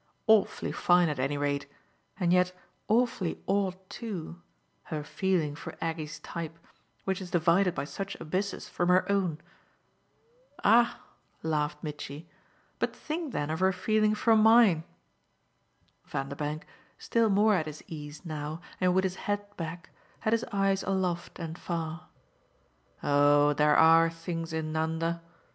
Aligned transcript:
Awfully 0.25 0.71
fine 0.71 1.09
at 1.09 1.19
any 1.19 1.37
rate 1.37 1.67
and 2.19 2.33
yet 2.33 2.53
awfully 2.87 3.39
odd 3.47 3.77
too 3.87 4.41
her 4.85 5.03
feeling 5.03 5.53
for 5.53 5.75
Aggie's 5.79 6.17
type, 6.21 6.57
which 7.03 7.21
is 7.21 7.29
divided 7.29 7.75
by 7.75 7.83
such 7.85 8.19
abysses 8.19 8.67
from 8.67 8.89
her 8.89 9.07
own." 9.11 9.39
"Ah," 10.63 11.01
laughed 11.43 11.83
Mitchy, 11.83 12.27
"but 12.79 12.95
think 12.95 13.31
then 13.31 13.51
of 13.51 13.59
her 13.59 13.71
feeling 13.71 14.15
for 14.15 14.35
mine!" 14.35 14.83
Vanderbank, 16.07 16.65
still 16.97 17.29
more 17.29 17.53
at 17.53 17.67
his 17.67 17.83
ease 17.85 18.25
now 18.25 18.59
and 18.79 18.95
with 18.95 19.03
his 19.03 19.17
head 19.29 19.45
back, 19.55 19.91
had 20.21 20.33
his 20.33 20.43
eyes 20.51 20.81
aloft 20.81 21.37
and 21.37 21.59
far. 21.59 22.07
"Oh 23.03 23.53
there 23.53 23.75
are 23.75 24.09
things 24.09 24.51
in 24.51 24.71
Nanda 24.71 25.21